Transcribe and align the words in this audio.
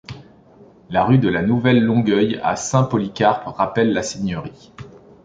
La 0.89 1.03
rue 1.03 1.19
de 1.19 1.29
la 1.29 1.43
Nouvelle-Longueuil 1.43 2.39
à 2.43 2.55
Saint-Polycarpe 2.55 3.45
rappelle 3.55 3.93
la 3.93 4.01
seigneurie. 4.01 4.71